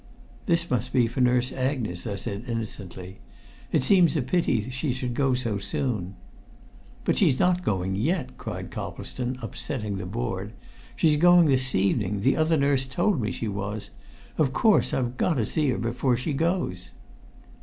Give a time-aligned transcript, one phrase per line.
[0.47, 3.19] "This must be for Nurse Agnes," I said innocently.
[3.71, 6.15] "It seems a pity she should go so soon."
[7.05, 10.53] "But she's not going yet!" cried Coplestone, upsetting the board.
[10.95, 13.91] "She's going this evening; the other nurse told me she was.
[14.39, 16.89] Of course I've got to see her before she goes!"